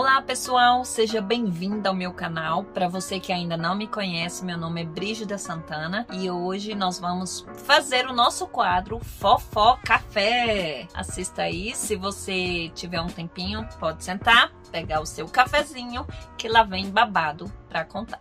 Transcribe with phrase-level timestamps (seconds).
[0.00, 2.64] Olá pessoal, seja bem-vindo ao meu canal.
[2.64, 6.98] Para você que ainda não me conhece, meu nome é Brígida Santana e hoje nós
[6.98, 10.88] vamos fazer o nosso quadro Fofó Café.
[10.94, 16.06] Assista aí, se você tiver um tempinho, pode sentar, pegar o seu cafezinho
[16.38, 18.20] que lá vem babado para contar.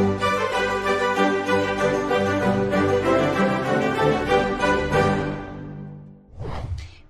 [0.00, 0.89] Música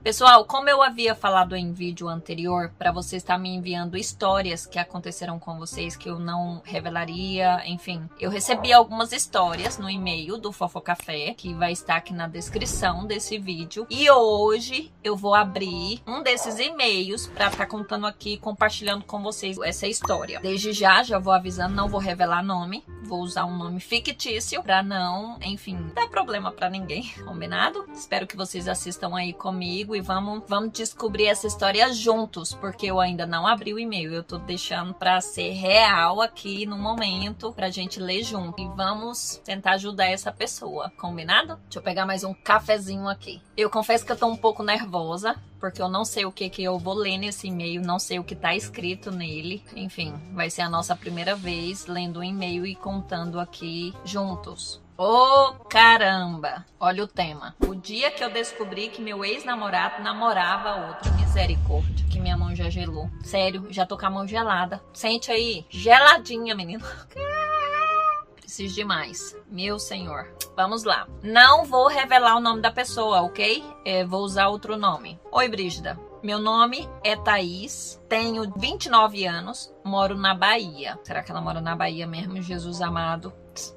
[0.02, 4.78] Pessoal, como eu havia falado em vídeo anterior, para você estar me enviando histórias que
[4.78, 10.52] aconteceram com vocês que eu não revelaria, enfim, eu recebi algumas histórias no e-mail do
[10.52, 13.86] Fofocafé, que vai estar aqui na descrição desse vídeo.
[13.90, 19.22] E hoje eu vou abrir um desses e-mails para estar tá contando aqui, compartilhando com
[19.22, 20.40] vocês essa história.
[20.40, 24.82] Desde já, já vou avisando, não vou revelar nome, vou usar um nome fictício para
[24.82, 27.84] não, enfim, dar problema para ninguém, combinado?
[27.92, 32.86] Espero que vocês assistam aí comigo comigo e vamos, vamos descobrir essa história juntos, porque
[32.86, 34.12] eu ainda não abri o e-mail.
[34.12, 38.60] Eu tô deixando para ser real aqui no momento, pra gente ler junto.
[38.60, 41.56] E vamos tentar ajudar essa pessoa, combinado?
[41.64, 43.42] Deixa eu pegar mais um cafezinho aqui.
[43.56, 46.62] Eu confesso que eu tô um pouco nervosa, porque eu não sei o que que
[46.62, 49.62] eu vou ler nesse e-mail, não sei o que tá escrito nele.
[49.74, 54.80] Enfim, vai ser a nossa primeira vez lendo o um e-mail e contando aqui juntos.
[55.02, 56.66] Ô oh, caramba!
[56.78, 57.56] Olha o tema.
[57.66, 61.10] O dia que eu descobri que meu ex-namorado namorava outra.
[61.12, 63.08] Misericórdia, que minha mão já gelou.
[63.22, 64.78] Sério, já tô com a mão gelada.
[64.92, 66.84] Sente aí, geladinha, menino.
[68.36, 69.34] Preciso de mais.
[69.50, 70.34] Meu senhor.
[70.54, 71.08] Vamos lá.
[71.22, 73.64] Não vou revelar o nome da pessoa, ok?
[73.86, 75.18] É, vou usar outro nome.
[75.32, 75.98] Oi, Brígida.
[76.22, 80.98] Meu nome é Thaís, tenho 29 anos, moro na Bahia.
[81.02, 82.42] Será que ela mora na Bahia mesmo?
[82.42, 83.32] Jesus amado.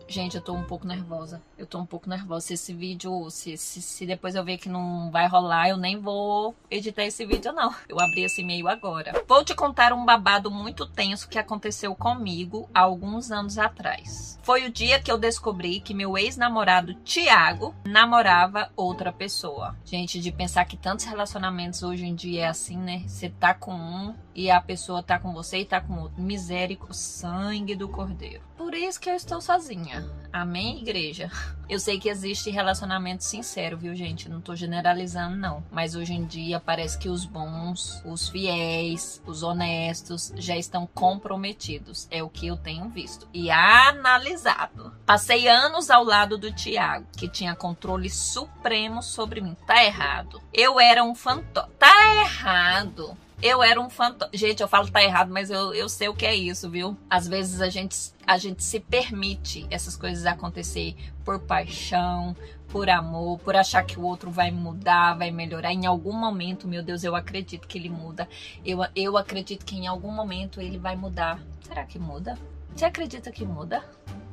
[0.07, 1.41] Gente, eu tô um pouco nervosa.
[1.57, 2.47] Eu tô um pouco nervosa.
[2.47, 5.99] Se esse vídeo, se, se, se, depois eu ver que não vai rolar, eu nem
[5.99, 7.73] vou editar esse vídeo, não.
[7.89, 9.23] Eu abri esse e-mail agora.
[9.27, 14.39] Vou te contar um babado muito tenso que aconteceu comigo há alguns anos atrás.
[14.43, 19.75] Foi o dia que eu descobri que meu ex-namorado, Tiago, namorava outra pessoa.
[19.85, 23.03] Gente, de pensar que tantos relacionamentos hoje em dia é assim, né?
[23.07, 26.21] Você tá com um e a pessoa tá com você e tá com outro.
[26.21, 28.41] Misérico, sangue do cordeiro.
[28.63, 30.09] Por isso que eu estou sozinha.
[30.31, 31.29] Amém, igreja?
[31.67, 34.29] Eu sei que existe relacionamento sincero, viu, gente?
[34.29, 35.61] Não tô generalizando, não.
[35.69, 42.07] Mas hoje em dia parece que os bons, os fiéis, os honestos já estão comprometidos.
[42.09, 44.95] É o que eu tenho visto e analisado.
[45.05, 49.57] Passei anos ao lado do Tiago, que tinha controle supremo sobre mim.
[49.67, 50.41] Tá errado.
[50.53, 51.69] Eu era um fantoche.
[51.77, 53.17] Tá errado.
[53.41, 54.29] Eu era um fantasma.
[54.33, 56.97] Gente, eu falo tá errado, mas eu, eu sei o que é isso, viu?
[57.09, 60.95] Às vezes a gente, a gente se permite essas coisas acontecer
[61.25, 62.35] por paixão,
[62.67, 65.71] por amor, por achar que o outro vai mudar, vai melhorar.
[65.71, 68.27] Em algum momento, meu Deus, eu acredito que ele muda.
[68.65, 71.39] Eu, eu acredito que em algum momento ele vai mudar.
[71.61, 72.37] Será que muda?
[72.75, 73.83] Você acredita que muda?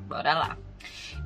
[0.09, 0.57] Bora lá.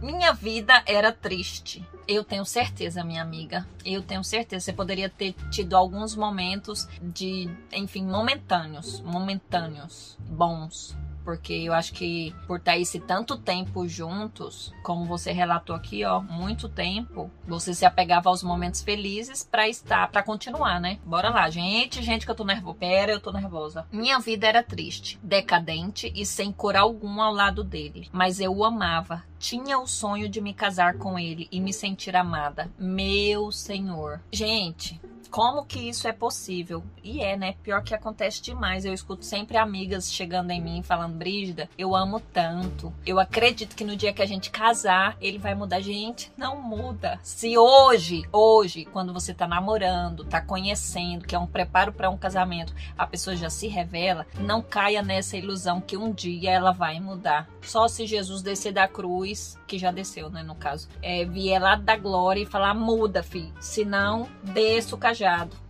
[0.04, 1.82] Minha vida era triste.
[2.06, 3.66] Eu tenho certeza, minha amiga.
[3.86, 4.66] Eu tenho certeza.
[4.66, 10.94] Você poderia ter tido alguns momentos de, enfim, momentâneos, momentâneos, bons,
[11.24, 16.20] porque eu acho que por estar esse tanto tempo juntos, como você relatou aqui, ó,
[16.20, 20.98] muito tempo, você se apegava aos momentos felizes para estar, para continuar, né?
[21.04, 22.78] Bora lá, gente, gente que eu tô nervosa.
[22.78, 23.86] Pera, eu tô nervosa.
[23.90, 28.64] Minha vida era triste, decadente e sem cor algum ao lado dele, mas eu o
[28.64, 29.24] amava.
[29.38, 32.70] Tinha o sonho de me casar com ele e me sentir amada.
[32.78, 34.20] Meu Senhor.
[34.32, 35.00] Gente,
[35.34, 36.84] como que isso é possível?
[37.02, 37.56] E é, né?
[37.60, 38.84] Pior que acontece demais.
[38.84, 42.92] Eu escuto sempre amigas chegando em mim falando, Brígida, eu amo tanto.
[43.04, 45.80] Eu acredito que no dia que a gente casar, ele vai mudar.
[45.80, 47.18] Gente, não muda.
[47.20, 52.16] Se hoje, hoje, quando você tá namorando, tá conhecendo, que é um preparo para um
[52.16, 57.00] casamento, a pessoa já se revela, não caia nessa ilusão que um dia ela vai
[57.00, 57.48] mudar.
[57.60, 61.74] Só se Jesus descer da cruz, que já desceu, né, no caso, é, vier lá
[61.74, 63.52] da glória e falar, muda, filho.
[63.58, 64.98] Se não, desça o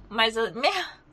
[0.09, 0.53] mas eh,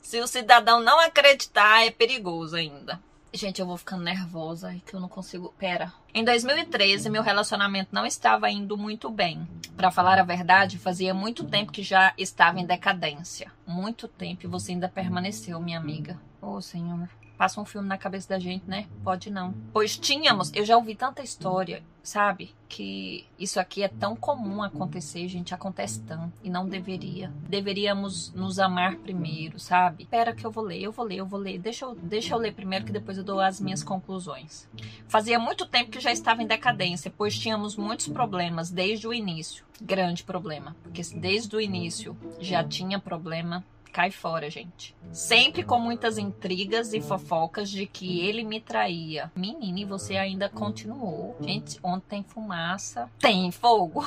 [0.00, 3.00] se o cidadão não acreditar, é perigoso ainda.
[3.34, 5.54] Gente, eu vou ficando nervosa e que eu não consigo.
[5.58, 5.90] Pera.
[6.12, 9.48] Em 2013, meu relacionamento não estava indo muito bem.
[9.74, 13.50] Para falar a verdade, fazia muito tempo que já estava em decadência.
[13.66, 16.20] Muito tempo e você ainda permaneceu, minha amiga.
[16.42, 17.08] Oh, Senhor
[17.42, 18.86] passa um filme na cabeça da gente, né?
[19.02, 19.52] Pode não.
[19.72, 22.54] Pois tínhamos, eu já ouvi tanta história, sabe?
[22.68, 27.32] Que isso aqui é tão comum acontecer, gente, acontece tanto e não deveria.
[27.48, 30.04] Deveríamos nos amar primeiro, sabe?
[30.04, 31.58] Espera que eu vou ler, eu vou ler, eu vou ler.
[31.58, 34.68] Deixa eu, deixa eu ler primeiro que depois eu dou as minhas conclusões.
[35.08, 39.64] Fazia muito tempo que já estava em decadência, pois tínhamos muitos problemas desde o início.
[39.80, 44.96] Grande problema, porque desde o início já tinha problema Cai fora, gente.
[45.12, 49.30] Sempre com muitas intrigas e fofocas de que ele me traía.
[49.36, 51.36] Menina, e você ainda continuou.
[51.38, 54.02] Gente, onde tem fumaça, tem fogo.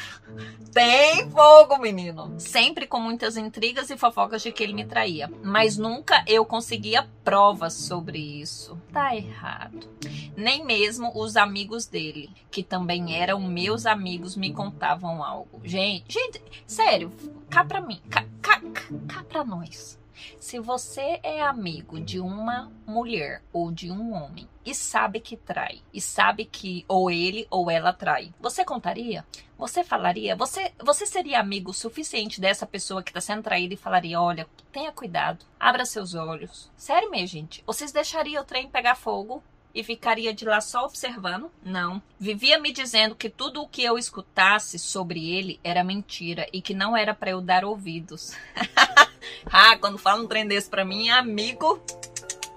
[0.72, 2.32] tem fogo, menino.
[2.38, 5.30] Sempre com muitas intrigas e fofocas de que ele me traía.
[5.42, 8.80] Mas nunca eu conseguia provas sobre isso.
[8.90, 9.86] Tá errado.
[10.34, 15.60] Nem mesmo os amigos dele, que também eram meus amigos, me contavam algo.
[15.62, 17.12] Gente, gente, sério,
[17.50, 18.60] cá pra mim, cá, cá,
[19.08, 19.98] cá pra nós.
[20.38, 25.80] Se você é amigo de uma mulher ou de um homem e sabe que trai,
[25.94, 29.24] e sabe que ou ele ou ela trai, você contaria?
[29.56, 30.36] Você falaria?
[30.36, 34.92] Você, você seria amigo suficiente dessa pessoa que está sendo traída e falaria: olha, tenha
[34.92, 36.70] cuidado, abra seus olhos.
[36.76, 37.64] Sério mesmo, gente?
[37.66, 39.42] Vocês deixariam o trem pegar fogo?
[39.74, 41.50] E ficaria de lá só observando?
[41.64, 42.02] Não.
[42.18, 46.74] Vivia me dizendo que tudo o que eu escutasse sobre ele era mentira e que
[46.74, 48.32] não era para eu dar ouvidos.
[49.46, 51.80] ah, quando fala um trem desse pra mim, amigo.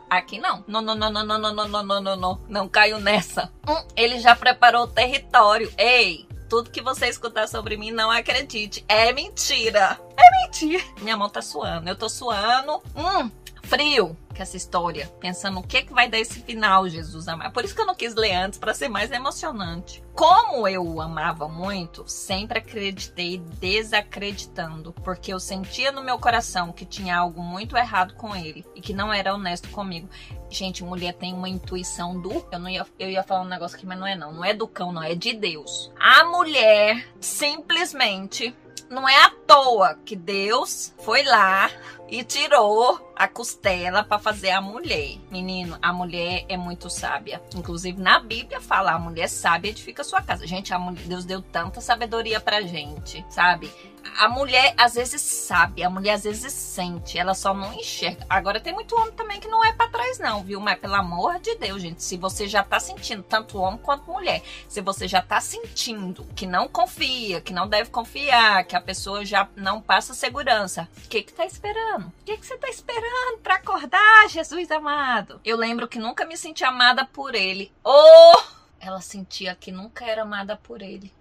[0.10, 0.64] Aqui não.
[0.68, 2.70] Não, não, não, não, não, não, não, não, não, não, não.
[2.70, 3.52] Caiu nessa.
[3.68, 5.72] Hum, ele já preparou o território.
[5.78, 8.86] Ei, tudo que você escutar sobre mim, não acredite.
[8.88, 10.00] É mentira.
[10.16, 10.84] É mentira.
[11.02, 11.90] Minha mão tá suando.
[11.90, 12.82] Eu tô suando.
[12.96, 13.32] Hum,
[13.64, 17.54] frio que essa história, pensando o que que vai dar esse final, Jesus amado.
[17.54, 20.04] Por isso que eu não quis ler antes para ser mais emocionante.
[20.14, 26.86] Como eu o amava muito, sempre acreditei desacreditando, porque eu sentia no meu coração que
[26.86, 30.10] tinha algo muito errado com ele e que não era honesto comigo.
[30.50, 32.46] Gente, mulher tem uma intuição do.
[32.52, 34.32] Eu não ia, eu ia falar um negócio aqui, mas não é não.
[34.32, 35.92] Não é do cão, não, é de Deus.
[36.00, 38.56] A mulher simplesmente
[38.90, 41.70] não é à toa que Deus foi lá
[42.10, 45.18] e tirou a costela para fazer a mulher.
[45.32, 47.42] Menino, a mulher é muito sábia.
[47.56, 50.46] Inclusive na Bíblia fala: a mulher sábia edifica sua casa.
[50.46, 53.72] Gente, a mulher, Deus deu tanta sabedoria pra gente, sabe?
[54.18, 58.26] A mulher às vezes sabe, a mulher às vezes sente, ela só não enxerga.
[58.30, 60.60] Agora tem muito homem também que não é para trás não, viu?
[60.60, 64.42] Mas pelo amor de Deus, gente, se você já tá sentindo tanto homem quanto mulher,
[64.68, 69.26] se você já tá sentindo que não confia, que não deve confiar, que a pessoa
[69.26, 72.08] já não passa segurança, o que que tá esperando?
[72.08, 75.40] O que que você tá esperando para acordar, Jesus amado?
[75.44, 77.72] Eu lembro que nunca me senti amada por ele.
[77.84, 78.42] Oh!
[78.80, 81.12] Ela sentia que nunca era amada por ele.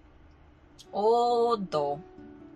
[0.93, 1.99] Oh, dó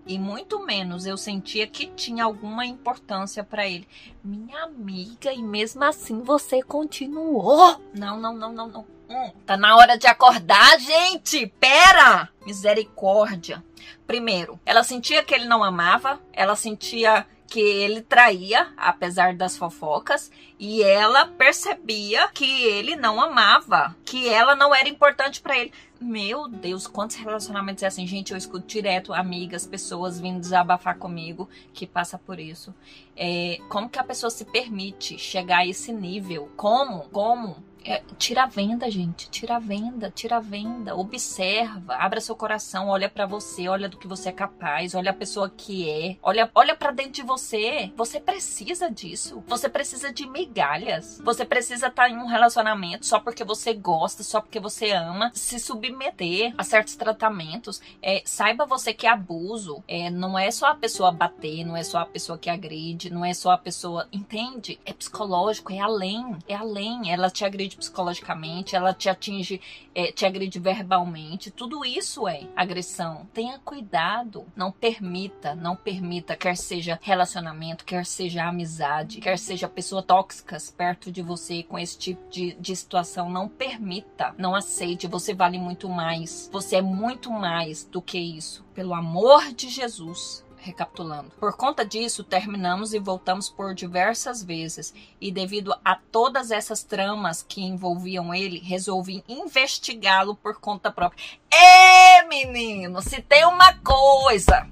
[0.06, 3.88] e muito menos eu sentia que tinha alguma importância para ele.
[4.22, 7.80] Minha amiga, e mesmo assim você continuou?
[7.92, 8.86] Não, não, não, não, não.
[9.08, 11.46] Hum, tá na hora de acordar, gente!
[11.60, 12.28] Pera!
[12.44, 13.64] Misericórdia.
[14.06, 20.30] Primeiro, ela sentia que ele não amava, ela sentia que ele traía, apesar das fofocas,
[20.58, 25.72] e ela percebia que ele não amava, que ela não era importante para ele.
[26.00, 28.32] Meu Deus, quantos relacionamentos é assim, gente?
[28.32, 32.74] Eu escuto direto amigas, pessoas vindo desabafar comigo que passa por isso.
[33.16, 36.50] É, como que a pessoa se permite chegar a esse nível?
[36.56, 37.08] Como?
[37.10, 37.64] Como?
[37.86, 39.30] É, tira a venda, gente.
[39.30, 40.96] Tira a venda, tira a venda.
[40.96, 45.14] Observa, abra seu coração, olha para você, olha do que você é capaz, olha a
[45.14, 47.92] pessoa que é, olha, olha para dentro de você.
[47.96, 49.42] Você precisa disso.
[49.46, 51.20] Você precisa de migalhas.
[51.24, 55.30] Você precisa estar tá em um relacionamento só porque você gosta, só porque você ama,
[55.32, 57.80] se submeter a certos tratamentos.
[58.02, 61.98] É, saiba você que abuso é, não é só a pessoa bater, não é só
[61.98, 64.08] a pessoa que agride, não é só a pessoa.
[64.12, 64.80] Entende?
[64.84, 66.36] É psicológico, é além.
[66.48, 67.12] É além.
[67.12, 69.60] Ela te agride psicologicamente, ela te atinge,
[69.94, 71.50] é, te agride verbalmente.
[71.50, 73.26] Tudo isso é agressão.
[73.32, 74.46] Tenha cuidado.
[74.54, 81.10] Não permita, não permita, quer seja relacionamento, quer seja amizade, quer seja pessoas tóxicas perto
[81.10, 83.28] de você com esse tipo de, de situação.
[83.28, 85.06] Não permita, não aceite.
[85.06, 86.48] Você vale muito mais.
[86.52, 88.64] Você é muito mais do que isso.
[88.74, 91.30] Pelo amor de Jesus, Recapitulando.
[91.38, 97.40] Por conta disso, terminamos e voltamos por diversas vezes, e devido a todas essas tramas
[97.40, 101.22] que envolviam ele, resolvi investigá-lo por conta própria.
[101.48, 104.68] É, menino, se tem uma coisa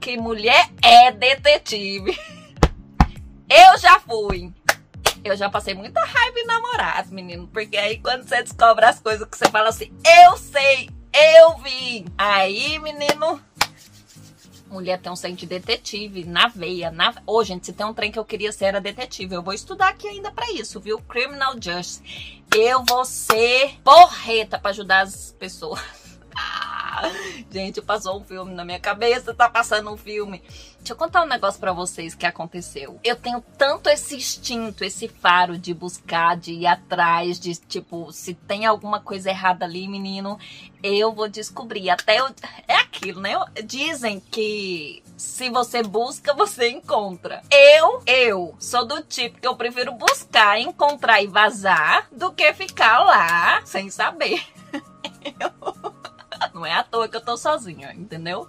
[0.00, 2.16] que mulher é detetive.
[3.50, 4.52] Eu já fui.
[5.24, 7.48] Eu já passei muita raiva em namorado, menino.
[7.48, 12.04] Porque aí quando você descobre as coisas que você fala assim, eu sei, eu vi.
[12.16, 13.40] Aí, menino,
[14.68, 16.90] mulher tem um sangue de detetive na veia.
[16.90, 17.10] Na...
[17.26, 19.34] Ô, oh, gente, se tem um trem que eu queria ser, era detetive.
[19.34, 20.98] Eu vou estudar aqui ainda para isso, viu?
[21.00, 22.02] Criminal Justice.
[22.54, 26.05] Eu vou ser porreta para ajudar as pessoas.
[27.50, 30.42] Gente, passou um filme na minha cabeça, tá passando um filme.
[30.78, 33.00] Deixa eu contar um negócio para vocês que aconteceu.
[33.02, 38.34] Eu tenho tanto esse instinto, esse faro de buscar, de ir atrás, de tipo, se
[38.34, 40.38] tem alguma coisa errada ali, menino,
[40.82, 41.90] eu vou descobrir.
[41.90, 42.26] Até eu...
[42.68, 43.32] é aquilo, né?
[43.64, 47.42] Dizem que se você busca, você encontra.
[47.50, 53.00] Eu, eu sou do tipo que eu prefiro buscar, encontrar e vazar do que ficar
[53.00, 54.40] lá sem saber.
[56.54, 58.48] Não é à toa que eu tô sozinha, entendeu?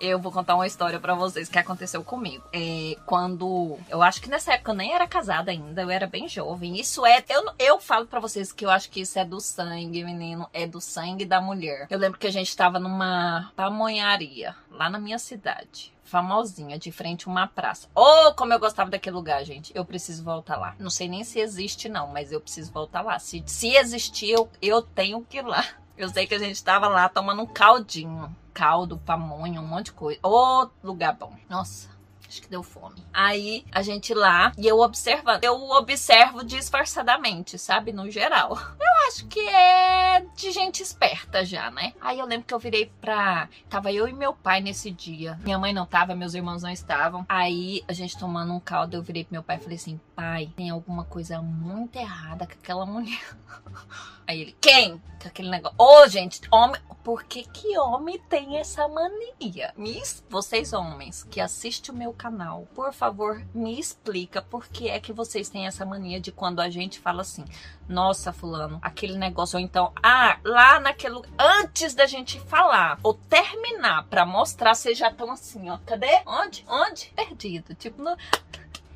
[0.00, 2.44] eu vou contar uma história para vocês que aconteceu comigo.
[2.52, 3.78] É, quando.
[3.88, 6.78] Eu acho que nessa época eu nem era casada ainda, eu era bem jovem.
[6.78, 7.24] Isso é.
[7.28, 10.48] Eu, eu falo para vocês que eu acho que isso é do sangue, menino.
[10.52, 11.86] É do sangue da mulher.
[11.90, 17.26] Eu lembro que a gente tava numa pamonharia lá na minha cidade famosinha, de frente
[17.26, 17.88] a uma praça.
[17.92, 19.72] Oh, como eu gostava daquele lugar, gente.
[19.74, 20.76] Eu preciso voltar lá.
[20.78, 23.18] Não sei nem se existe, não, mas eu preciso voltar lá.
[23.18, 25.64] Se, se existir, eu, eu tenho que ir lá.
[25.96, 29.92] Eu sei que a gente tava lá tomando um caldinho caldo, pamonha, um monte de
[29.92, 30.18] coisa.
[30.22, 31.34] Ô, lugar bom.
[31.48, 31.95] Nossa.
[32.28, 33.04] Acho que deu fome.
[33.12, 35.44] Aí a gente lá e eu observando.
[35.44, 37.92] Eu observo disfarçadamente, sabe?
[37.92, 38.58] No geral.
[38.80, 41.92] Eu acho que é de gente esperta já, né?
[42.00, 43.48] Aí eu lembro que eu virei pra.
[43.68, 45.38] Tava eu e meu pai nesse dia.
[45.42, 47.24] Minha mãe não tava, meus irmãos não estavam.
[47.28, 50.52] Aí a gente tomando um caldo, eu virei pro meu pai e falei assim: pai,
[50.56, 53.36] tem alguma coisa muito errada com aquela mulher.
[54.26, 55.00] Aí ele, quem?
[55.22, 55.76] Com aquele negócio.
[55.78, 56.80] Ô, oh, gente, homem.
[57.04, 59.72] Por que que homem tem essa mania?
[59.76, 64.98] Miss, vocês homens que assistem o meu canal, por favor, me explica por que é
[64.98, 67.44] que vocês têm essa mania de quando a gente fala assim,
[67.88, 74.04] nossa, fulano, aquele negócio, ou então, ah, lá naquele antes da gente falar ou terminar
[74.04, 76.22] para mostrar, vocês já estão assim, ó, cadê?
[76.26, 76.64] Onde?
[76.68, 77.12] Onde?
[77.14, 78.16] Perdido, tipo, no...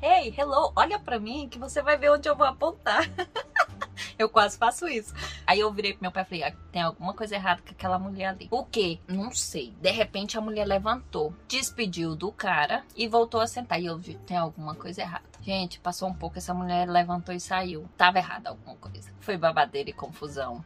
[0.01, 3.07] Hey, hello, olha para mim que você vai ver onde eu vou apontar.
[4.21, 5.13] Eu quase faço isso.
[5.47, 7.97] Aí eu virei pro meu pai e falei: ah, tem alguma coisa errada com aquela
[7.97, 8.47] mulher ali.
[8.51, 8.99] O quê?
[9.07, 9.73] Não sei.
[9.81, 13.81] De repente a mulher levantou, despediu do cara e voltou a sentar.
[13.81, 15.25] E eu vi: tem alguma coisa errada.
[15.41, 17.89] Gente, passou um pouco, essa mulher levantou e saiu.
[17.97, 19.11] Tava errada alguma coisa.
[19.21, 20.63] Foi babadeira e confusão.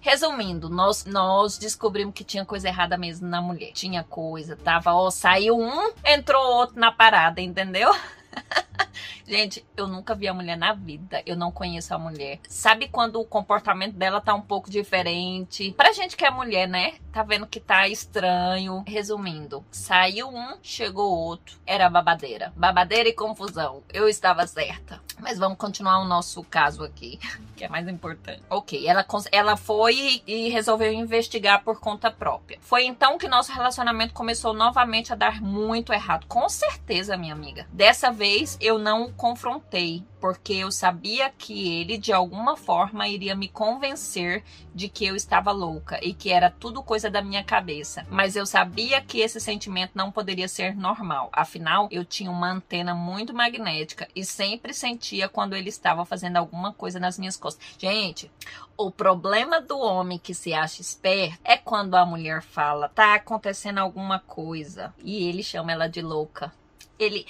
[0.00, 3.72] Resumindo, nós, nós descobrimos que tinha coisa errada mesmo na mulher.
[3.72, 7.90] Tinha coisa, tava, ó, saiu um, entrou outro na parada, entendeu?
[9.26, 11.22] Gente, eu nunca vi a mulher na vida.
[11.24, 12.40] Eu não conheço a mulher.
[12.48, 15.72] Sabe quando o comportamento dela tá um pouco diferente?
[15.72, 16.94] Pra gente que é mulher, né?
[17.14, 18.82] Tá vendo que tá estranho.
[18.88, 21.56] Resumindo, saiu um, chegou outro.
[21.64, 22.52] Era babadeira.
[22.56, 23.84] Babadeira e confusão.
[23.92, 25.00] Eu estava certa.
[25.20, 27.20] Mas vamos continuar o nosso caso aqui,
[27.54, 28.42] que é mais importante.
[28.50, 32.58] Ok, ela, ela foi e resolveu investigar por conta própria.
[32.60, 36.26] Foi então que nosso relacionamento começou novamente a dar muito errado.
[36.26, 37.64] Com certeza, minha amiga.
[37.72, 43.46] Dessa vez eu não confrontei, porque eu sabia que ele de alguma forma iria me
[43.46, 44.42] convencer
[44.74, 48.06] de que eu estava louca e que era tudo coisa da minha cabeça.
[48.08, 51.28] Mas eu sabia que esse sentimento não poderia ser normal.
[51.30, 56.72] Afinal, eu tinha uma antena muito magnética e sempre sentia quando ele estava fazendo alguma
[56.72, 57.62] coisa nas minhas costas.
[57.76, 58.32] Gente,
[58.78, 63.76] o problema do homem que se acha esperto é quando a mulher fala, tá acontecendo
[63.76, 66.50] alguma coisa, e ele chama ela de louca.
[66.98, 67.26] Ele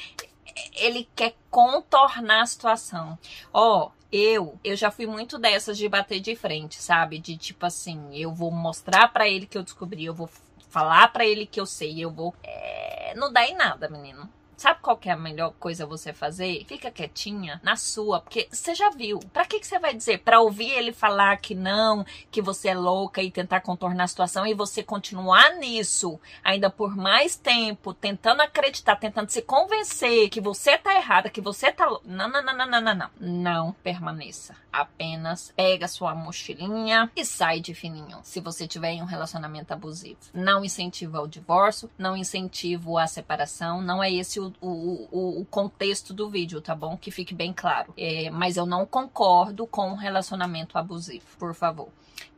[0.76, 3.18] ele quer contornar a situação.
[3.52, 7.18] Ó, oh, eu, eu já fui muito dessas de bater de frente, sabe?
[7.18, 10.30] De tipo assim, eu vou mostrar para ele que eu descobri, eu vou
[10.68, 12.34] falar para ele que eu sei, eu vou.
[12.42, 14.28] É, não dá em nada, menino.
[14.56, 16.64] Sabe qual é a melhor coisa você fazer?
[16.66, 19.18] Fica quietinha na sua, porque você já viu.
[19.32, 20.18] Pra que, que você vai dizer?
[20.18, 24.46] Pra ouvir ele falar que não, que você é louca e tentar contornar a situação
[24.46, 30.78] e você continuar nisso ainda por mais tempo, tentando acreditar, tentando se convencer que você
[30.78, 32.04] tá errada, que você tá louca.
[32.06, 33.10] Não, não, não, não, não, não, não.
[33.20, 34.56] Não permaneça.
[34.72, 38.18] Apenas pega sua mochilinha e sai de fininho.
[38.22, 40.18] Se você tiver em um relacionamento abusivo.
[40.32, 45.44] Não incentiva o divórcio, não incentiva a separação, não é esse o o, o, o,
[45.46, 46.96] contexto do vídeo, tá bom?
[46.96, 47.92] Que fique bem claro.
[47.96, 51.88] É, mas eu não concordo com o relacionamento abusivo, por favor.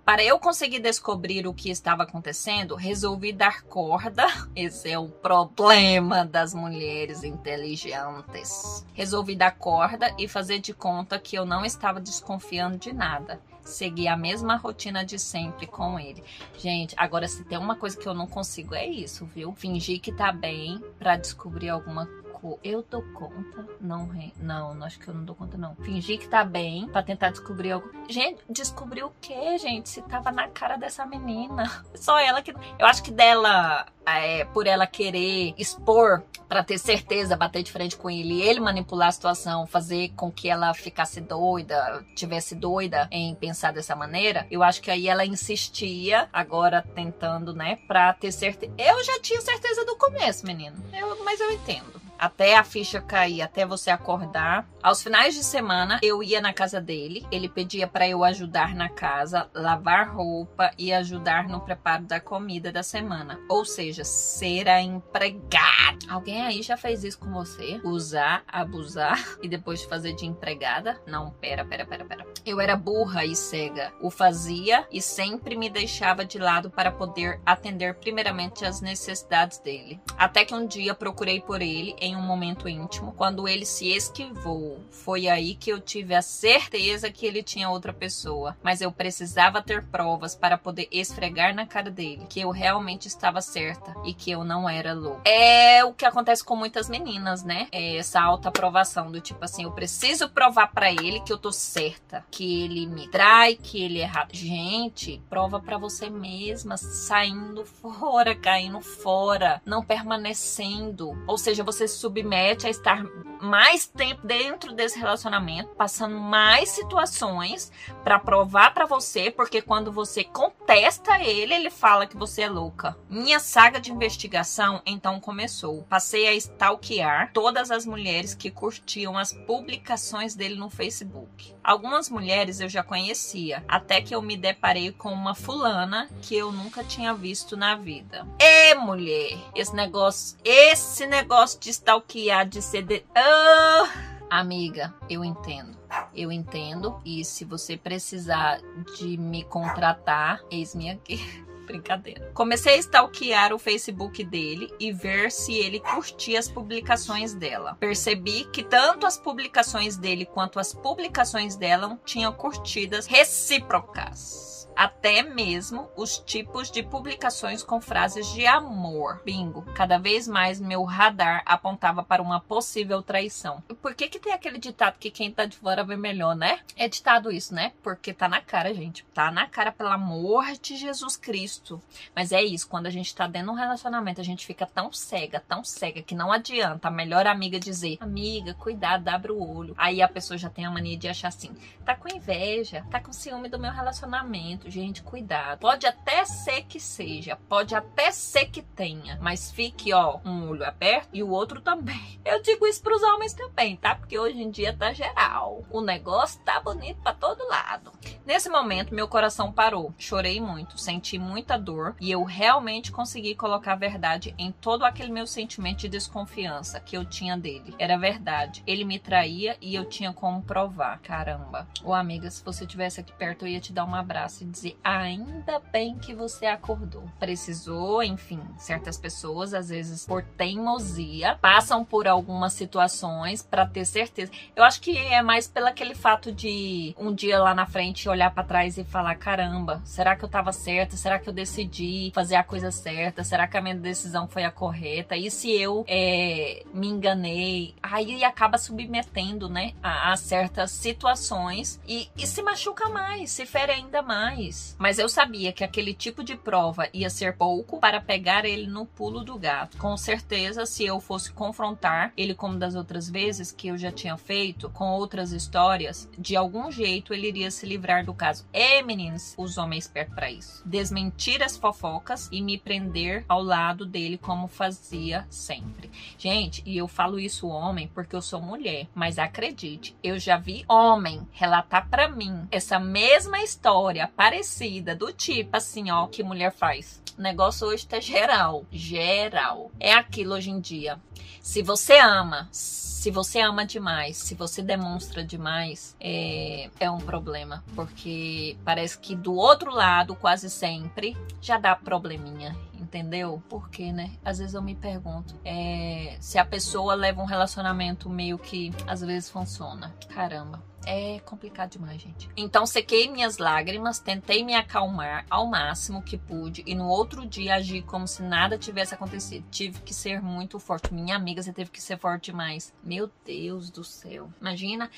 [0.07, 4.25] Para eu conseguir descobrir o que estava acontecendo, resolvi dar corda.
[4.55, 8.87] Esse é o problema das mulheres inteligentes.
[8.95, 13.41] Resolvi dar corda e fazer de conta que eu não estava desconfiando de nada.
[13.67, 16.23] Segui a mesma rotina de sempre com ele.
[16.57, 19.53] Gente, agora se tem uma coisa que eu não consigo é isso, viu?
[19.53, 22.26] Fingir que tá bem para descobrir alguma coisa
[22.63, 23.67] eu dou conta.
[23.81, 25.75] Não, não, acho que eu não dou conta, não.
[25.77, 27.91] Fingir que tá bem para tentar descobrir algo.
[28.09, 29.89] Gente, descobrir o quê, gente?
[29.89, 31.85] Se tava na cara dessa menina.
[31.95, 32.55] Só ela que.
[32.79, 37.97] Eu acho que dela, é, por ela querer expor para ter certeza, bater de frente
[37.97, 43.35] com ele, ele manipular a situação, fazer com que ela ficasse doida, tivesse doida em
[43.35, 48.73] pensar dessa maneira, eu acho que aí ela insistia, agora tentando, né, pra ter certeza.
[48.79, 50.77] Eu já tinha certeza do começo, menino.
[50.93, 51.96] Eu, mas eu entendo.
[52.19, 54.69] Até a ficha cair, até você acordar.
[54.83, 58.89] Aos finais de semana, eu ia na casa dele, ele pedia para eu ajudar na
[58.89, 63.39] casa, lavar roupa e ajudar no preparo da comida da semana.
[63.49, 65.99] Ou seja, ser a empregada.
[66.09, 67.81] Alguém aí já fez isso com você?
[67.83, 71.01] Usar, abusar e depois fazer de empregada?
[71.07, 72.27] Não, pera, pera, pera, pera.
[72.45, 73.93] Eu era burra e cega.
[74.01, 80.01] O fazia e sempre me deixava de lado para poder atender primeiramente as necessidades dele.
[80.17, 84.81] Até que um dia procurei por ele em um momento íntimo, quando ele se esquivou.
[84.91, 89.63] Foi aí que eu tive a certeza que ele tinha outra pessoa, mas eu precisava
[89.63, 94.31] ter provas para poder esfregar na cara dele que eu realmente estava certa e que
[94.31, 95.29] eu não era louca.
[95.29, 97.69] É o que acontece com muitas meninas, né?
[97.73, 101.53] É essa alta aprovação do tipo assim, eu preciso provar para ele que eu tô
[101.53, 104.31] certa, que ele me trai, que ele é errado.
[104.33, 111.17] Gente, prova para você mesma, saindo fora, caindo fora, não permanecendo.
[111.27, 113.05] Ou seja, você submete a estar
[113.41, 117.71] mais tempo dentro desse relacionamento, passando mais situações
[118.03, 122.97] para provar para você, porque quando você contesta ele, ele fala que você é louca.
[123.09, 125.83] Minha saga de investigação então começou.
[125.89, 131.55] Passei a stalkear todas as mulheres que curtiam as publicações dele no Facebook.
[131.63, 136.53] Algumas mulheres eu já conhecia, até que eu me deparei com uma fulana que eu
[136.53, 138.27] nunca tinha visto na vida.
[138.39, 143.05] É, mulher, esse negócio, esse negócio de stalkear, de ser de...
[143.15, 143.89] Ah,
[144.29, 145.79] amiga, eu entendo.
[146.13, 147.01] Eu entendo.
[147.05, 148.61] E se você precisar
[148.97, 151.21] de me contratar, eis-me aqui.
[151.65, 152.31] Brincadeira.
[152.33, 157.77] Comecei a stalkear o Facebook dele e ver se ele curtia as publicações dela.
[157.81, 164.46] Percebi que tanto as publicações dele quanto as publicações dela tinham curtidas recíprocas
[164.77, 169.23] até mesmo os tipos de publicações com frases de amor.
[169.25, 169.63] Bingo.
[169.75, 173.63] Cada vez mais meu radar apontava para uma possível traição.
[173.81, 176.61] Por que que tem aquele ditado que quem tá de fora vê melhor, né?
[176.77, 177.73] É ditado isso, né?
[177.83, 179.05] Porque tá na cara, gente.
[179.15, 181.81] Tá na cara, pelo amor de Jesus Cristo.
[182.15, 184.93] Mas é isso, quando a gente tá dentro de um relacionamento, a gente fica tão
[184.93, 189.75] cega, tão cega, que não adianta a melhor amiga dizer, amiga, cuidado, abre o olho.
[189.79, 191.55] Aí a pessoa já tem a mania de achar assim,
[191.85, 195.61] tá com inveja, tá com ciúme do meu relacionamento gente, cuidado.
[195.61, 200.65] Pode até ser que seja, pode até ser que tenha, mas fique, ó, um olho
[200.65, 202.21] aberto e o outro também.
[202.25, 203.95] Eu digo isso pros homens também, tá?
[203.95, 205.65] Porque hoje em dia tá geral.
[205.71, 207.93] O negócio tá bonito para todo lado.
[208.25, 209.95] Nesse momento, meu coração parou.
[209.97, 215.13] Chorei muito, senti muita dor e eu realmente consegui colocar a verdade em todo aquele
[215.13, 217.75] meu sentimento de desconfiança que eu tinha dele.
[217.79, 218.63] Era verdade.
[218.67, 220.99] Ele me traía e eu tinha como provar.
[221.01, 221.69] Caramba.
[221.85, 224.79] Ô amiga, se você tivesse aqui perto, eu ia te dar um abraço e dizer:
[224.83, 227.05] ainda bem que você acordou.
[227.19, 234.33] Precisou, enfim, certas pessoas, às vezes por teimosia, passam por algumas situações para ter certeza.
[234.55, 238.31] Eu acho que é mais pelo aquele fato de um dia lá na frente olhar
[238.31, 240.97] para trás e falar: caramba, será que eu tava certa?
[240.97, 243.23] Será que eu decidi fazer a coisa certa?
[243.23, 245.17] Será que a minha decisão foi a correta?
[245.17, 247.75] E se eu é, me enganei?
[247.83, 253.73] Aí acaba submetendo, né, a, a certas situações e, e se machuca mais, se fere
[253.73, 254.46] ainda mais.
[254.79, 258.87] Mas eu sabia que aquele tipo de prova ia ser pouco para pegar ele no
[258.87, 259.77] pulo do gato.
[259.79, 264.17] Com certeza, se eu fosse confrontar ele como das outras vezes que eu já tinha
[264.17, 268.47] feito, com outras histórias, de algum jeito ele iria se livrar do caso.
[268.53, 270.63] É, meninos, os homens perto para isso.
[270.65, 275.91] Desmentir as fofocas e me prender ao lado dele como fazia sempre.
[276.19, 280.65] Gente, e eu falo isso homem porque eu sou mulher, mas acredite, eu já vi
[280.69, 286.53] homem relatar para mim essa mesma história parecida parecida, do tipo assim, ó, que mulher
[286.53, 287.03] faz.
[287.19, 289.71] O negócio hoje tá geral, geral.
[289.81, 291.01] É aquilo hoje em dia.
[291.41, 297.65] Se você ama, se você ama demais, se você demonstra demais, é, é um problema.
[297.75, 303.43] Porque parece que do outro lado, quase sempre, já dá probleminha entendeu?
[303.49, 304.13] Porque, né?
[304.25, 309.01] Às vezes eu me pergunto é, se a pessoa leva um relacionamento meio que às
[309.01, 309.95] vezes funciona.
[310.09, 310.63] Caramba.
[310.89, 312.31] É complicado demais, gente.
[312.37, 317.57] Então sequei minhas lágrimas, tentei me acalmar ao máximo que pude e no outro dia
[317.57, 319.45] agi como se nada tivesse acontecido.
[319.51, 320.95] Tive que ser muito forte.
[320.95, 322.73] Minha amiga, você teve que ser forte demais.
[322.85, 324.31] Meu Deus do céu.
[324.41, 324.89] Imagina.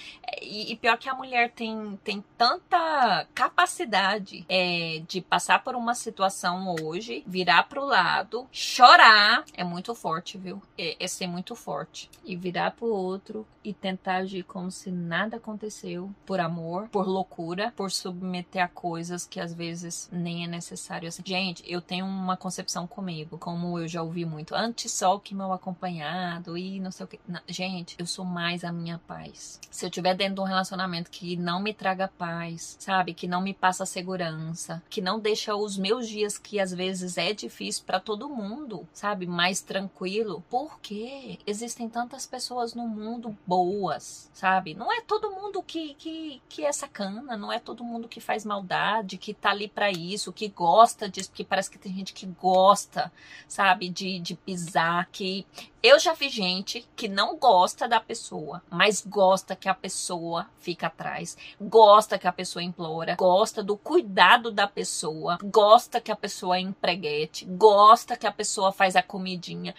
[0.42, 5.94] E, e pior que a mulher tem, tem tanta capacidade é, de passar por uma
[5.94, 9.42] situação hoje, virar pro lado, chorar.
[9.55, 10.61] É muito forte, viu?
[10.77, 12.11] É, é ser muito forte.
[12.27, 17.07] E virar pro outro e tentar agir como se nada acontecesse aconteceu por amor, por
[17.07, 21.09] loucura, por submeter a coisas que às vezes nem é necessário.
[21.09, 25.35] Assim, gente, eu tenho uma concepção comigo, como eu já ouvi muito, antes só que
[25.35, 27.21] meu acompanhado e não sei o que.
[27.27, 29.61] Não, gente, eu sou mais a minha paz.
[29.71, 33.41] Se eu tiver dentro de um relacionamento que não me traga paz, sabe, que não
[33.41, 38.01] me passa segurança, que não deixa os meus dias que às vezes é difícil para
[38.01, 40.43] todo mundo, sabe, mais tranquilo.
[40.51, 44.75] Porque existem tantas pessoas no mundo boas, sabe?
[44.75, 48.42] Não é todo mundo que, que, que é sacana, não é todo mundo que faz
[48.42, 52.24] maldade, que tá ali para isso, que gosta disso, porque parece que tem gente que
[52.24, 53.12] gosta,
[53.46, 55.46] sabe, de, de pisar, que
[55.83, 60.87] eu já vi gente que não gosta da pessoa, mas gosta que a pessoa fica
[60.87, 66.57] atrás, gosta que a pessoa implora, gosta do cuidado da pessoa, gosta que a pessoa
[66.57, 69.74] é empreguete, gosta que a pessoa faz a comidinha.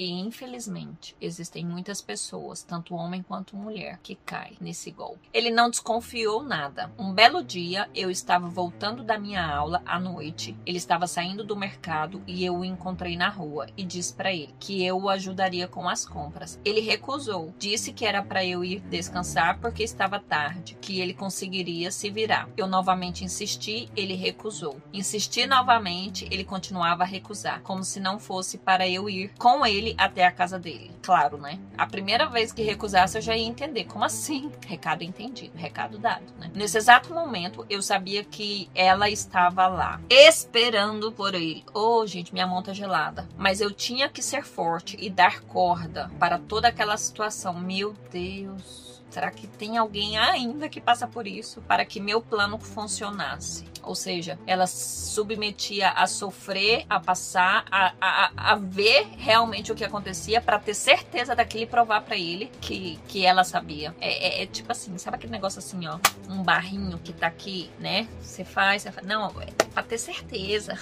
[0.00, 5.28] E infelizmente existem muitas pessoas, tanto homem quanto mulher, que caem nesse golpe.
[5.30, 6.90] Ele não desconfiou nada.
[6.98, 10.56] Um belo dia eu estava voltando da minha aula à noite.
[10.64, 14.54] Ele estava saindo do mercado e eu o encontrei na rua e disse para ele
[14.58, 16.58] que eu o ajudaria com as compras.
[16.64, 21.90] Ele recusou, disse que era para eu ir descansar porque estava tarde, que ele conseguiria
[21.90, 22.48] se virar.
[22.56, 24.80] Eu novamente insisti, ele recusou.
[24.94, 29.89] Insisti novamente, ele continuava a recusar, como se não fosse para eu ir com ele
[29.96, 30.90] até a casa dele.
[31.02, 31.58] Claro, né?
[31.76, 33.84] A primeira vez que recusasse, eu já ia entender.
[33.84, 34.50] Como assim?
[34.66, 36.50] Recado entendido, recado dado, né?
[36.54, 41.64] Nesse exato momento, eu sabia que ela estava lá, esperando por ele.
[41.72, 43.28] Oh, gente, minha mão tá gelada.
[43.36, 47.54] Mas eu tinha que ser forte e dar corda para toda aquela situação.
[47.54, 48.89] Meu Deus.
[49.10, 53.64] Será que tem alguém ainda que passa por isso para que meu plano funcionasse?
[53.82, 59.84] Ou seja, ela submetia a sofrer, a passar, a, a, a ver realmente o que
[59.84, 63.94] acontecia para ter certeza daquilo e provar para ele que, que ela sabia.
[64.00, 65.98] É, é, é, tipo assim, sabe aquele negócio assim, ó?
[66.28, 68.06] Um barrinho que tá aqui, né?
[68.20, 69.06] Você faz, você faz.
[69.06, 70.78] Não, é pra ter certeza.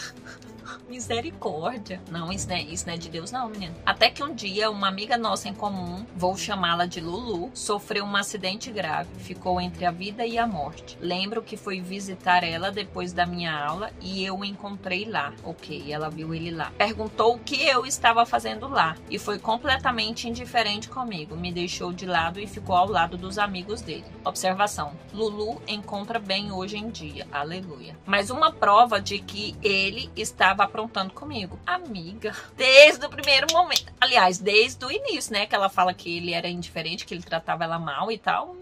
[0.89, 2.01] Misericórdia.
[2.11, 3.75] Não, isso não, é, isso não é de Deus, não, menina.
[3.85, 8.17] Até que um dia, uma amiga nossa em comum, vou chamá-la de Lulu, sofreu um
[8.17, 9.11] acidente grave.
[9.19, 10.97] Ficou entre a vida e a morte.
[11.01, 15.33] Lembro que fui visitar ela depois da minha aula e eu o encontrei lá.
[15.43, 16.73] Ok, ela viu ele lá.
[16.77, 21.37] Perguntou o que eu estava fazendo lá e foi completamente indiferente comigo.
[21.37, 24.05] Me deixou de lado e ficou ao lado dos amigos dele.
[24.25, 27.27] Observação: Lulu encontra bem hoje em dia.
[27.33, 27.97] Aleluia.
[28.07, 31.59] Mas uma prova de que ele estava estava aprontando comigo.
[31.65, 33.93] Amiga, desde o primeiro momento.
[34.01, 35.47] Aliás, desde o início, né?
[35.47, 38.57] Que ela fala que ele era indiferente, que ele tratava ela mal e tal.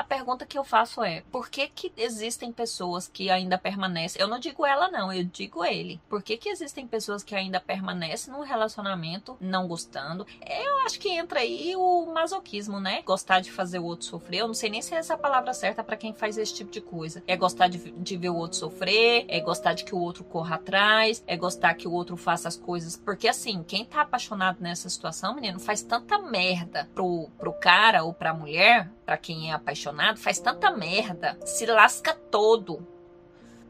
[0.00, 4.18] A pergunta que eu faço é: por que, que existem pessoas que ainda permanecem?
[4.18, 6.00] Eu não digo ela, não, eu digo ele.
[6.08, 10.26] Por que, que existem pessoas que ainda permanecem num relacionamento não gostando?
[10.40, 13.02] Eu acho que entra aí o masoquismo, né?
[13.02, 14.38] Gostar de fazer o outro sofrer.
[14.38, 16.80] Eu não sei nem se é essa palavra certa para quem faz esse tipo de
[16.80, 17.22] coisa.
[17.26, 20.54] É gostar de, de ver o outro sofrer, é gostar de que o outro corra
[20.54, 22.96] atrás, é gostar que o outro faça as coisas.
[22.96, 28.14] Porque assim, quem tá apaixonado nessa situação, menino, faz tanta merda pro, pro cara ou
[28.14, 32.86] pra mulher, para quem é apaixonado, faz tanta merda, se lasca todo.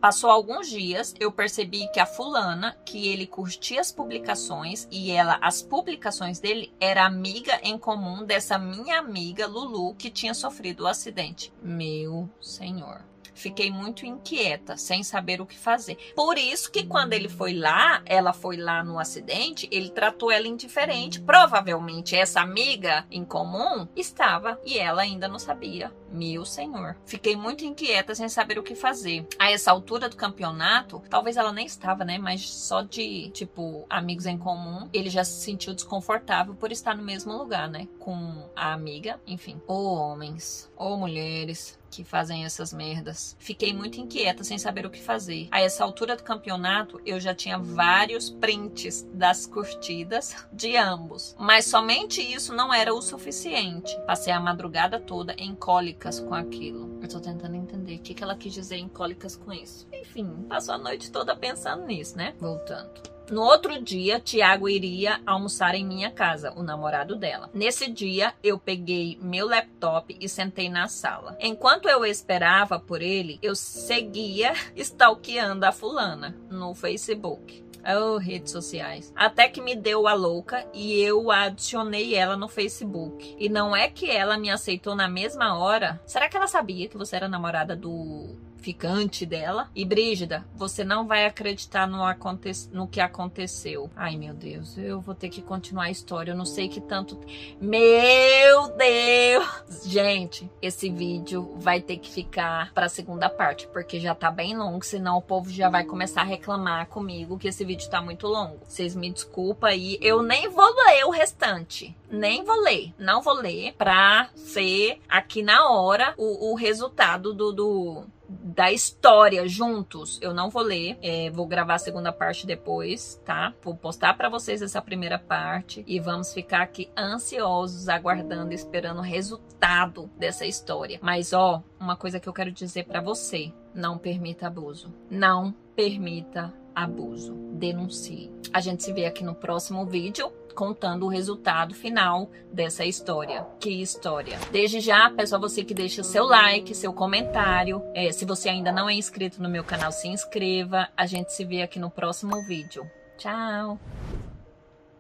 [0.00, 5.38] Passou alguns dias, eu percebi que a fulana, que ele curtia as publicações e ela,
[5.42, 10.87] as publicações dele, era amiga em comum dessa minha amiga Lulu que tinha sofrido o
[10.87, 11.52] acidente.
[11.62, 13.10] Meu senhor.
[13.40, 15.96] Fiquei muito inquieta, sem saber o que fazer.
[16.14, 20.46] Por isso que quando ele foi lá, ela foi lá no acidente, ele tratou ela
[20.46, 21.18] indiferente.
[21.22, 25.90] Provavelmente essa amiga em comum estava e ela ainda não sabia.
[26.12, 26.96] Meu senhor.
[27.07, 29.26] Fiquei muito inquieta sem saber o que fazer.
[29.38, 32.18] A essa altura do campeonato, talvez ela nem estava, né?
[32.18, 37.03] Mas só de, tipo, amigos em comum, ele já se sentiu desconfortável por estar no
[37.03, 37.88] mesmo lugar, né?
[37.98, 39.62] Com a amiga, enfim.
[39.66, 43.37] Ou homens, ou mulheres, que fazem essas merdas.
[43.38, 45.48] Fiquei muito inquieta sem saber o que fazer.
[45.50, 51.66] A essa altura do campeonato, eu já tinha vários prints das curtidas de ambos, mas
[51.66, 53.98] somente isso não era o suficiente.
[54.07, 56.98] Passei a madrugada toda em cólicas com aquilo.
[57.03, 59.88] Eu tô tentando entender o que, que ela quis dizer em cólicas com isso.
[59.92, 62.35] Enfim, passou a noite toda pensando nisso, né?
[62.38, 63.19] Voltando.
[63.31, 67.49] No outro dia, Tiago iria almoçar em minha casa, o namorado dela.
[67.55, 71.37] Nesse dia, eu peguei meu laptop e sentei na sala.
[71.38, 77.64] Enquanto eu esperava por ele, eu seguia stalkeando a fulana no Facebook.
[77.83, 79.12] Oh, redes sociais.
[79.16, 83.37] Até que me deu a louca e eu adicionei ela no Facebook.
[83.38, 86.01] E não é que ela me aceitou na mesma hora.
[86.05, 89.68] Será que ela sabia que você era namorada do ficante dela.
[89.75, 93.90] E Brígida, você não vai acreditar no, aconte no que aconteceu.
[93.96, 96.33] Ai, meu Deus, eu vou ter que continuar a história.
[96.33, 97.18] Eu não sei que tanto.
[97.61, 99.85] Meu Deus!
[99.85, 104.85] Gente, esse vídeo vai ter que ficar pra segunda parte, porque já tá bem longo,
[104.85, 108.61] senão o povo já vai começar a reclamar comigo que esse vídeo tá muito longo.
[108.64, 111.96] Vocês me desculpa aí, eu nem vou ler o restante.
[112.11, 117.53] Nem vou ler, não vou ler pra ser aqui na hora o, o resultado do,
[117.53, 120.97] do da história juntos, eu não vou ler.
[121.03, 123.53] É, vou gravar a segunda parte depois, tá?
[123.62, 129.03] Vou postar para vocês essa primeira parte e vamos ficar aqui ansiosos, aguardando, esperando o
[129.03, 130.99] resultado dessa história.
[131.03, 134.95] Mas ó, uma coisa que eu quero dizer para você: não permita abuso.
[135.11, 137.35] Não permita abuso.
[137.53, 138.31] Denuncie.
[138.53, 143.46] A gente se vê aqui no próximo vídeo contando o resultado final dessa história.
[143.59, 144.38] Que história!
[144.53, 147.83] Desde já, peço a você que deixe seu like, seu comentário.
[147.94, 150.87] É, se você ainda não é inscrito no meu canal, se inscreva.
[150.94, 152.85] A gente se vê aqui no próximo vídeo.
[153.16, 153.81] Tchau!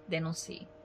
[0.08, 0.79] Denuncie.